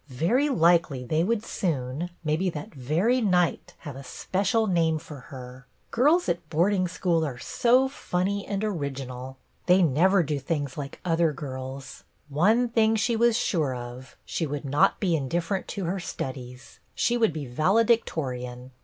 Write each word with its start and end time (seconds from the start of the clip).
'* 0.05 0.07
Very 0.07 0.49
likely 0.49 1.03
they 1.05 1.23
would 1.23 1.45
soon, 1.45 2.09
maybe 2.23 2.49
that 2.49 2.73
very 2.73 3.21
night, 3.21 3.75
have 3.81 3.95
a 3.95 4.03
special 4.03 4.65
name 4.65 4.97
for 4.97 5.19
her; 5.29 5.67
girls 5.91 6.27
at 6.27 6.39
hoarding 6.51 6.87
school 6.87 7.23
are 7.23 7.37
so 7.37 7.87
funny 7.87 8.43
and 8.43 8.63
original! 8.63 9.37
20 9.67 9.83
BETTY 9.83 9.83
BAIRD 9.83 9.93
They 9.93 9.99
never 10.01 10.23
do 10.23 10.39
things 10.39 10.75
like 10.75 11.01
other 11.05 11.31
girls. 11.31 12.03
One 12.29 12.67
thing 12.69 12.95
she 12.95 13.15
was 13.15 13.37
sure 13.37 13.75
of, 13.75 14.15
she 14.25 14.47
would 14.47 14.65
not 14.65 14.99
be 14.99 15.15
indifferent 15.15 15.67
to 15.67 15.85
her 15.85 15.99
studies. 15.99 16.79
She 16.95 17.15
would 17.15 17.31
be 17.31 17.45
valedictorian. 17.45 18.71